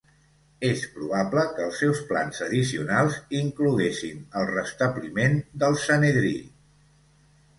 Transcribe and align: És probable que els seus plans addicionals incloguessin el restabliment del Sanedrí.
És 0.67 0.85
probable 0.93 1.41
que 1.57 1.65
els 1.65 1.75
seus 1.81 1.99
plans 2.11 2.39
addicionals 2.45 3.19
incloguessin 3.41 4.23
el 4.41 4.49
restabliment 4.53 5.39
del 5.65 5.77
Sanedrí. 5.83 6.35